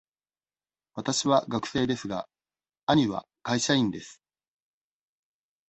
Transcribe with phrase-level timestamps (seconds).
[0.95, 2.27] わたしは学生ですが、
[2.87, 4.19] 兄は会社員です。